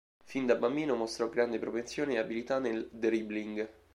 Fin 0.23 0.47
da 0.47 0.55
bambino 0.55 0.95
mostrò 0.95 1.29
grande 1.29 1.59
propensione 1.59 2.13
e 2.13 2.17
abilità 2.17 2.57
nel 2.57 2.89
"dribbling". 2.91 3.69